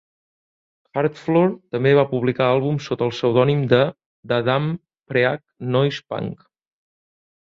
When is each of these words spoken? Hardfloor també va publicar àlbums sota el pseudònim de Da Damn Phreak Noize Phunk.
Hardfloor 0.99 1.51
també 1.75 1.91
va 1.99 2.05
publicar 2.15 2.47
àlbums 2.53 2.87
sota 2.91 3.07
el 3.09 3.13
pseudònim 3.17 3.61
de 3.75 3.83
Da 4.33 4.41
Damn 4.49 4.73
Phreak 5.13 5.45
Noize 5.77 6.03
Phunk. 6.09 6.47